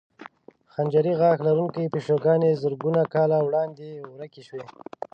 [0.73, 4.65] خنجري غاښ لرونکې پیشوګانې زرګونو کاله وړاندې ورکې شوې.